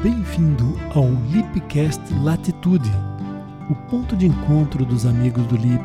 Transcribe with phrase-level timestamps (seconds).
[0.00, 2.88] Bem-vindo ao Lipcast Latitude,
[3.68, 5.84] o ponto de encontro dos amigos do Lip.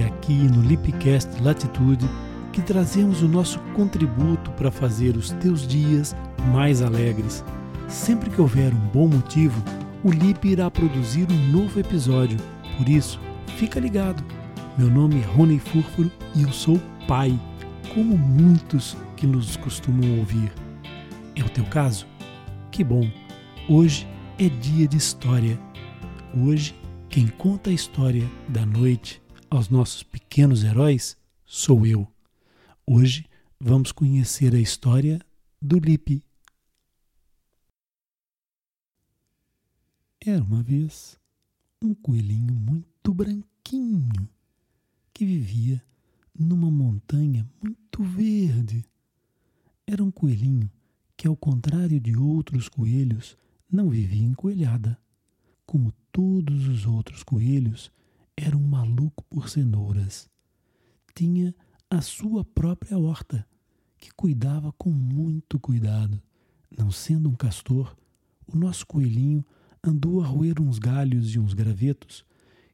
[0.00, 2.08] É aqui no Lipcast Latitude
[2.52, 6.14] que trazemos o nosso contributo para fazer os teus dias
[6.52, 7.44] mais alegres.
[7.88, 9.60] Sempre que houver um bom motivo,
[10.04, 12.38] o Lip irá produzir um novo episódio.
[12.78, 13.20] Por isso,
[13.56, 14.22] fica ligado.
[14.78, 17.36] Meu nome é Rony Furfuro e eu sou pai,
[17.92, 20.52] como muitos que nos costumam ouvir.
[21.34, 22.06] É o teu caso?
[22.70, 23.23] Que bom!
[23.66, 24.06] Hoje
[24.38, 25.58] é dia de história.
[26.36, 26.74] Hoje,
[27.08, 32.06] quem conta a história da noite aos nossos pequenos heróis sou eu.
[32.86, 33.24] Hoje
[33.58, 35.18] vamos conhecer a história
[35.62, 36.22] do Lipe.
[40.20, 41.18] Era uma vez
[41.82, 44.28] um coelhinho muito branquinho
[45.14, 45.82] que vivia
[46.38, 48.84] numa montanha muito verde.
[49.86, 50.70] Era um coelhinho
[51.16, 53.38] que, ao contrário de outros coelhos,
[53.74, 54.96] não vivia encoelhada.
[55.66, 57.90] Como todos os outros coelhos,
[58.36, 60.30] era um maluco por cenouras.
[61.12, 61.52] Tinha
[61.90, 63.44] a sua própria horta,
[63.98, 66.22] que cuidava com muito cuidado.
[66.70, 67.96] Não sendo um castor,
[68.46, 69.44] o nosso coelhinho
[69.82, 72.24] andou a roer uns galhos e uns gravetos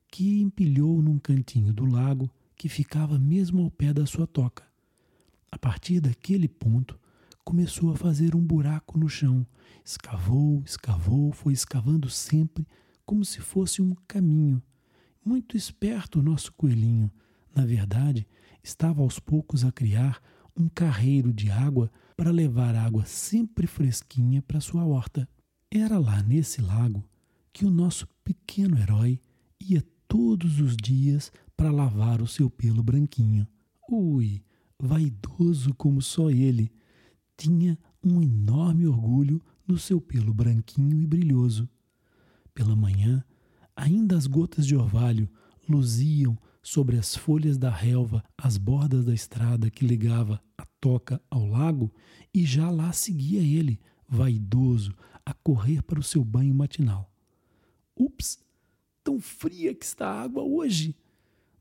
[0.06, 4.64] que empilhou num cantinho do lago que ficava mesmo ao pé da sua toca.
[5.50, 6.99] A partir daquele ponto,
[7.50, 9.44] começou a fazer um buraco no chão.
[9.84, 12.64] Escavou, escavou, foi escavando sempre
[13.04, 14.62] como se fosse um caminho.
[15.24, 17.10] Muito esperto o nosso coelhinho.
[17.52, 18.24] Na verdade,
[18.62, 20.22] estava aos poucos a criar
[20.56, 25.28] um carreiro de água para levar água sempre fresquinha para sua horta.
[25.68, 27.04] Era lá nesse lago
[27.52, 29.20] que o nosso pequeno herói
[29.58, 33.44] ia todos os dias para lavar o seu pelo branquinho.
[33.90, 34.40] Ui,
[34.78, 36.70] vaidoso como só ele,
[37.40, 41.66] tinha um enorme orgulho no seu pelo branquinho e brilhoso.
[42.52, 43.24] Pela manhã,
[43.74, 45.26] ainda as gotas de orvalho
[45.66, 51.46] luziam sobre as folhas da relva às bordas da estrada que ligava a toca ao
[51.46, 51.90] lago,
[52.34, 57.10] e já lá seguia ele, vaidoso, a correr para o seu banho matinal.
[57.96, 58.38] Ups!
[59.02, 60.94] Tão fria que está a água hoje!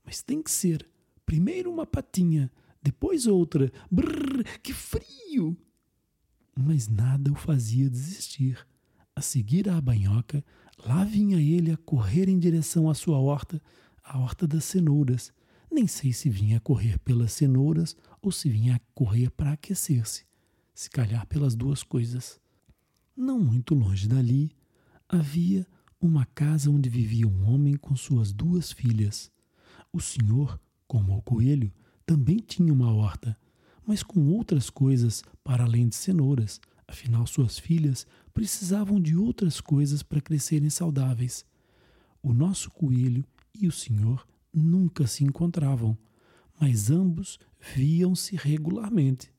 [0.04, 0.86] Mas tem que ser.
[1.26, 2.52] Primeiro uma patinha,
[2.84, 3.72] depois outra.
[3.90, 5.58] Brrr, que frio!
[6.62, 8.68] Mas nada o fazia desistir.
[9.16, 10.44] A seguir à banhoca,
[10.86, 13.62] lá vinha ele a correr em direção à sua horta,
[14.04, 15.32] a horta das cenouras.
[15.72, 20.26] Nem sei se vinha a correr pelas cenouras ou se vinha a correr para aquecer-se,
[20.74, 22.40] se calhar pelas duas coisas.
[23.16, 24.52] Não muito longe dali,
[25.08, 25.66] havia
[26.02, 29.32] uma casa onde vivia um homem com suas duas filhas.
[29.92, 31.72] O senhor, como o coelho,
[32.06, 33.38] também tinha uma horta
[33.90, 36.62] mas com outras coisas para além de cenouras.
[36.88, 41.44] Afinal, suas filhas precisavam de outras coisas para crescerem saudáveis.
[42.22, 45.98] O nosso coelho e o senhor nunca se encontravam,
[46.62, 47.40] mas ambos
[47.74, 49.34] viam-se regularmente.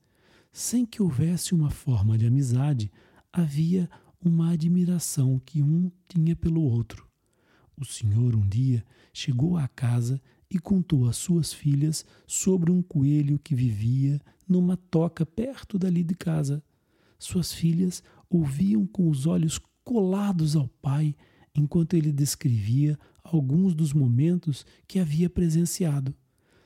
[0.51, 2.91] Sem que houvesse uma forma de amizade,
[3.31, 3.89] havia
[4.21, 7.07] uma admiração que um tinha pelo outro.
[7.77, 8.83] O senhor um dia
[9.13, 14.19] chegou à casa e contou às suas filhas sobre um coelho que vivia
[14.51, 16.61] numa toca perto dali de casa.
[17.17, 21.15] Suas filhas ouviam com os olhos colados ao pai
[21.55, 26.13] enquanto ele descrevia alguns dos momentos que havia presenciado.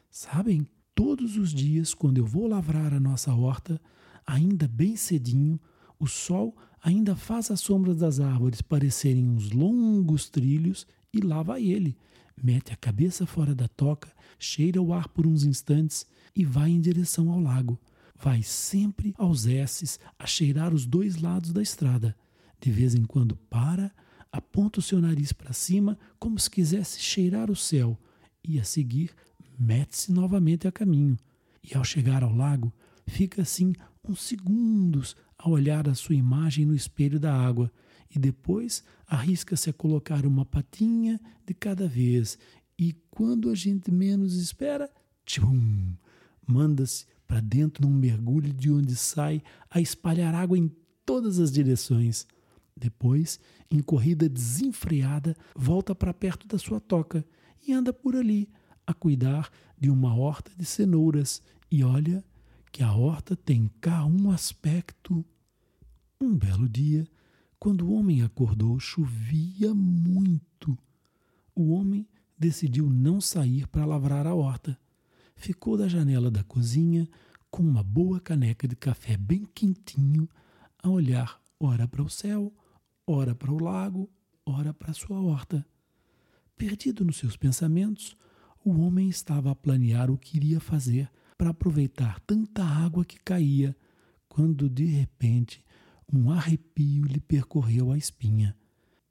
[0.09, 3.79] Sabem, todos os dias, quando eu vou lavrar a nossa horta,
[4.25, 5.59] ainda bem cedinho,
[5.99, 11.63] o sol ainda faz as sombras das árvores parecerem uns longos trilhos e lá vai
[11.63, 11.97] ele.
[12.41, 16.81] Mete a cabeça fora da toca, cheira o ar por uns instantes e vai em
[16.81, 17.79] direção ao lago.
[18.15, 22.15] Vai sempre aos S's a cheirar os dois lados da estrada.
[22.59, 23.91] De vez em quando para,
[24.31, 27.97] aponta o seu nariz para cima como se quisesse cheirar o céu
[28.43, 29.11] e a seguir
[29.57, 31.17] mete-se novamente a caminho.
[31.63, 32.71] E ao chegar ao lago,
[33.07, 33.73] fica assim
[34.03, 37.71] uns segundos a olhar a sua imagem no espelho da água
[38.13, 42.37] e depois arrisca-se a colocar uma patinha de cada vez.
[42.77, 44.89] E quando a gente menos espera,
[45.25, 45.93] tchum,
[46.45, 50.71] manda-se para dentro num mergulho de onde sai a espalhar água em
[51.05, 52.25] todas as direções.
[52.75, 53.39] Depois,
[53.71, 57.25] em corrida desenfreada, volta para perto da sua toca
[57.65, 58.49] e anda por ali
[58.85, 59.49] a cuidar
[59.79, 61.41] de uma horta de cenouras.
[61.71, 62.23] E olha
[62.71, 65.25] que a horta tem cá um aspecto.
[66.19, 67.07] Um belo dia,
[67.59, 70.77] quando o homem acordou, chovia muito.
[71.55, 72.07] O homem
[72.37, 74.77] decidiu não sair para lavrar a horta
[75.35, 77.07] ficou da janela da cozinha
[77.51, 80.27] com uma boa caneca de café bem quentinho
[80.81, 82.53] a olhar ora para o céu,
[83.05, 84.09] ora para o lago,
[84.45, 85.65] ora para sua horta.
[86.57, 88.15] Perdido nos seus pensamentos,
[88.63, 93.75] o homem estava a planear o que iria fazer para aproveitar tanta água que caía,
[94.27, 95.63] quando de repente
[96.11, 98.55] um arrepio lhe percorreu a espinha.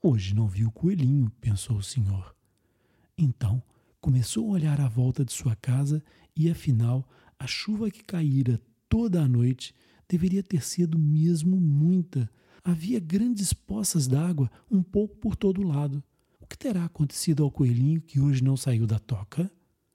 [0.02, 2.34] Hoje não vi o coelhinho, pensou o senhor.
[3.16, 3.62] Então
[4.00, 6.02] começou a olhar à volta de sua casa
[6.36, 7.08] e, afinal,
[7.38, 9.74] a chuva que caíra toda a noite
[10.08, 12.30] deveria ter sido mesmo muita.
[12.62, 16.02] Havia grandes poças d'água um pouco por todo lado.
[16.40, 19.50] O que terá acontecido ao coelhinho que hoje não saiu da toca?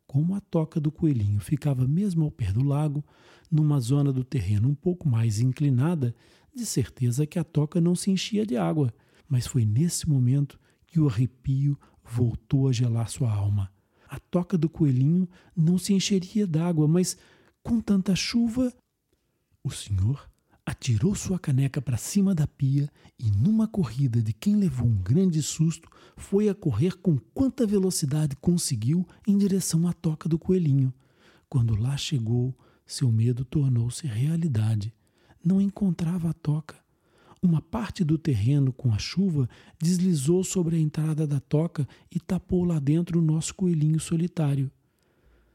[0.08, 3.06] Como a toca do coelhinho ficava mesmo ao pé do lago,
[3.52, 6.16] numa zona do terreno um pouco mais inclinada,
[6.60, 8.94] de certeza que a toca não se enchia de água.
[9.28, 13.72] Mas foi nesse momento que o arrepio voltou a gelar sua alma.
[14.08, 17.16] A toca do coelhinho não se encheria d'água, mas
[17.64, 18.74] com tanta chuva.
[19.64, 20.30] O senhor
[20.66, 25.42] atirou sua caneca para cima da pia e, numa corrida de quem levou um grande
[25.42, 30.94] susto, foi a correr com quanta velocidade conseguiu em direção à toca do coelhinho.
[31.48, 34.94] Quando lá chegou, seu medo tornou-se realidade.
[35.44, 36.76] Não encontrava a toca.
[37.42, 39.50] Uma parte do terreno com a chuva
[39.82, 44.70] deslizou sobre a entrada da toca e tapou lá dentro o nosso coelhinho solitário.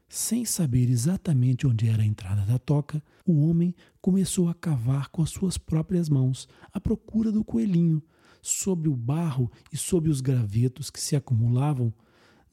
[0.09, 5.21] Sem saber exatamente onde era a entrada da toca, o homem começou a cavar com
[5.21, 8.01] as suas próprias mãos, à procura do coelhinho.
[8.41, 11.93] Sobre o barro e sob os gravetos que se acumulavam,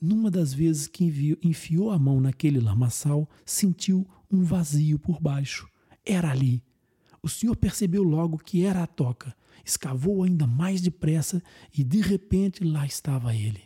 [0.01, 5.69] numa das vezes que enfiou a mão naquele lamaçal, sentiu um vazio por baixo.
[6.05, 6.63] Era ali.
[7.23, 9.35] O senhor percebeu logo que era a toca.
[9.65, 11.41] Escavou ainda mais depressa
[11.77, 13.63] e de repente lá estava ele.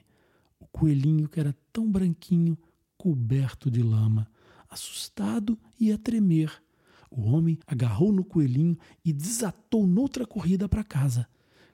[0.60, 2.58] O coelhinho que era tão branquinho,
[2.98, 4.28] coberto de lama,
[4.68, 6.52] assustado e a tremer.
[7.10, 11.26] O homem agarrou no coelhinho e desatou noutra corrida para casa.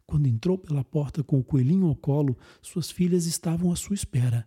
[0.07, 4.47] Quando entrou pela porta com o coelhinho ao colo, suas filhas estavam à sua espera.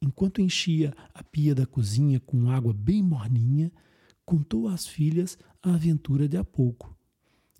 [0.00, 3.70] Enquanto enchia a pia da cozinha com água bem morninha,
[4.24, 6.94] contou às filhas a aventura de há pouco.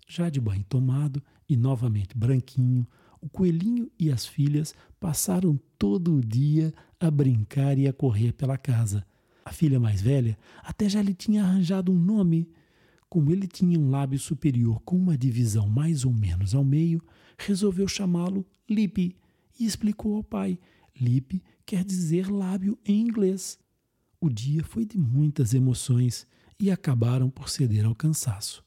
[0.07, 2.85] Já de banho tomado e novamente branquinho,
[3.21, 8.57] o coelhinho e as filhas passaram todo o dia a brincar e a correr pela
[8.57, 9.05] casa.
[9.45, 12.49] A filha mais velha até já lhe tinha arranjado um nome.
[13.09, 17.01] Como ele tinha um lábio superior com uma divisão mais ou menos ao meio,
[17.37, 19.15] resolveu chamá-lo Lipe
[19.59, 20.59] e explicou ao pai:
[20.99, 23.57] Lipe quer dizer lábio em inglês.
[24.19, 26.27] O dia foi de muitas emoções
[26.63, 28.63] e acabaram por ceder ao cansaço.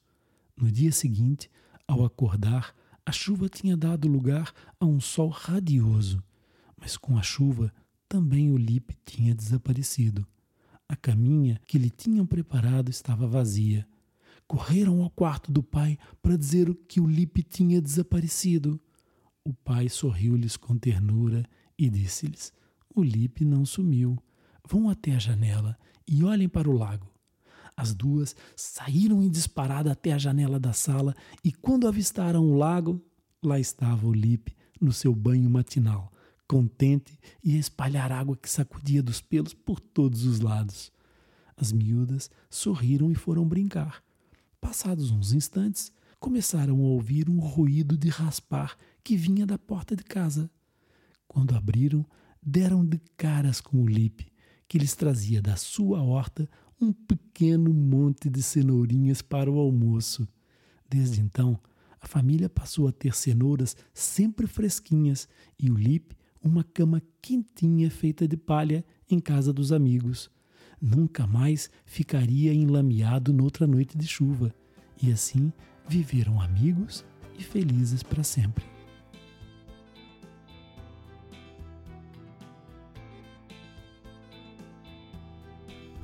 [0.55, 1.49] No dia seguinte,
[1.87, 6.21] ao acordar, a chuva tinha dado lugar a um sol radioso,
[6.79, 7.73] mas com a chuva
[8.07, 10.27] também o Lipe tinha desaparecido.
[10.87, 13.87] A caminha que lhe tinham preparado estava vazia.
[14.45, 18.79] Correram ao quarto do pai para dizer que o Lipe tinha desaparecido.
[19.43, 21.43] O pai sorriu-lhes com ternura
[21.75, 22.53] e disse-lhes:
[22.93, 24.19] O Lipe não sumiu.
[24.69, 25.75] Vão até a janela
[26.07, 27.16] e olhem para o lago.
[27.77, 32.99] As duas saíram em disparada até a janela da sala e, quando avistaram o lago,
[33.41, 36.11] lá estava o Lipe no seu banho matinal,
[36.47, 40.91] contente e a espalhar água que sacudia dos pelos por todos os lados.
[41.55, 44.03] As miúdas sorriram e foram brincar.
[44.59, 50.03] Passados uns instantes, começaram a ouvir um ruído de raspar que vinha da porta de
[50.03, 50.49] casa.
[51.27, 52.03] Quando abriram,
[52.41, 54.31] deram de caras com o Lipe,
[54.67, 60.27] que lhes trazia da sua horta um pequeno monte de cenourinhas para o almoço.
[60.89, 61.59] Desde então,
[61.99, 65.27] a família passou a ter cenouras sempre fresquinhas
[65.59, 70.29] e o Lipe uma cama quentinha feita de palha em casa dos amigos.
[70.79, 74.53] Nunca mais ficaria enlameado noutra noite de chuva.
[75.01, 75.51] E assim
[75.87, 77.03] viveram amigos
[77.37, 78.76] e felizes para sempre.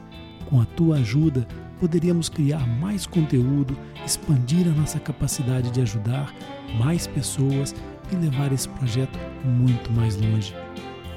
[0.50, 1.48] Com a tua ajuda,
[1.80, 6.34] poderíamos criar mais conteúdo, expandir a nossa capacidade de ajudar
[6.78, 7.74] mais pessoas
[8.10, 10.54] e levar esse projeto muito mais longe.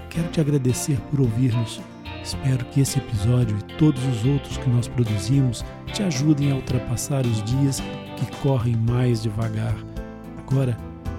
[0.10, 1.82] Quero te agradecer por ouvir-nos.
[2.24, 5.64] Espero que esse episódio e todos os outros que nós produzimos
[5.94, 7.82] te ajudem a ultrapassar os dias
[8.18, 9.76] que correm mais devagar.
[10.38, 10.78] Agora,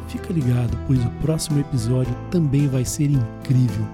[0.09, 3.87] fica ligado, pois o próximo episódio também vai ser incrível.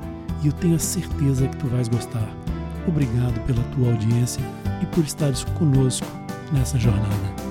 [0.42, 2.45] e eu tenho a certeza que tu vais gostar.
[2.86, 4.42] Obrigado pela tua audiência
[4.82, 6.06] e por estares conosco
[6.52, 7.45] nessa jornada.